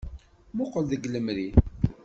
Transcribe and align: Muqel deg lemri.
Muqel 0.55 0.83
deg 0.91 1.03
lemri. 1.11 1.49